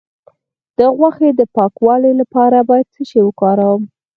د 0.77 0.79
غوښې 0.97 1.29
د 1.39 1.41
پاکوالي 1.55 2.11
لپاره 2.21 2.57
باید 2.69 2.87
څه 2.93 3.01
شی 3.09 3.19
وکاروم؟ 3.23 3.81